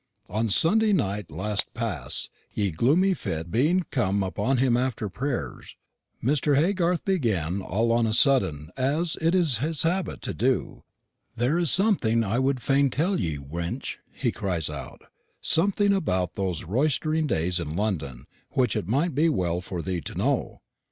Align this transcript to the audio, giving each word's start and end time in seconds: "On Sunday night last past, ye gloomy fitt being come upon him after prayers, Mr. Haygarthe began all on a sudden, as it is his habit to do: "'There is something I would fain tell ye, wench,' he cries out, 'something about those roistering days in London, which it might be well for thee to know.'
"On 0.31 0.49
Sunday 0.49 0.93
night 0.93 1.29
last 1.29 1.75
past, 1.75 2.31
ye 2.51 2.71
gloomy 2.71 3.13
fitt 3.13 3.51
being 3.51 3.85
come 3.91 4.23
upon 4.23 4.57
him 4.57 4.75
after 4.75 5.09
prayers, 5.09 5.75
Mr. 6.23 6.57
Haygarthe 6.57 7.05
began 7.05 7.61
all 7.61 7.91
on 7.91 8.07
a 8.07 8.13
sudden, 8.13 8.71
as 8.75 9.15
it 9.21 9.35
is 9.35 9.59
his 9.59 9.83
habit 9.83 10.23
to 10.23 10.33
do: 10.33 10.83
"'There 11.35 11.59
is 11.59 11.69
something 11.69 12.23
I 12.23 12.39
would 12.39 12.63
fain 12.63 12.89
tell 12.89 13.19
ye, 13.19 13.37
wench,' 13.37 13.97
he 14.11 14.31
cries 14.31 14.71
out, 14.71 15.03
'something 15.39 15.93
about 15.93 16.33
those 16.33 16.63
roistering 16.63 17.27
days 17.27 17.59
in 17.59 17.75
London, 17.75 18.25
which 18.53 18.75
it 18.75 18.87
might 18.87 19.13
be 19.13 19.29
well 19.29 19.61
for 19.61 19.83
thee 19.83 20.01
to 20.01 20.15
know.' 20.15 20.61